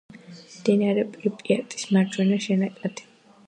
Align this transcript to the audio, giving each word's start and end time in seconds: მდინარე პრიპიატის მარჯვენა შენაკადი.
მდინარე 0.53 1.03
პრიპიატის 1.11 1.87
მარჯვენა 1.93 2.43
შენაკადი. 2.49 3.11